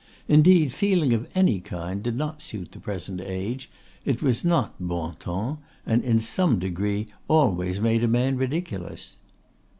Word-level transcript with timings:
Indeed, 0.27 0.73
feeling 0.73 1.13
of 1.13 1.29
any 1.35 1.59
kind 1.59 2.01
did 2.01 2.15
not 2.15 2.41
suit 2.41 2.71
the 2.71 2.79
present 2.79 3.21
age: 3.23 3.69
it 4.03 4.19
was 4.19 4.43
not 4.43 4.73
bon 4.79 5.15
ton; 5.19 5.59
and 5.85 6.03
in 6.03 6.19
some 6.19 6.57
degree 6.57 7.05
always 7.27 7.79
made 7.79 8.03
a 8.03 8.07
man 8.07 8.35
ridiculous. 8.35 9.17